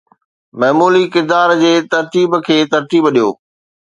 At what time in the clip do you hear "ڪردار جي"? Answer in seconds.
1.13-1.73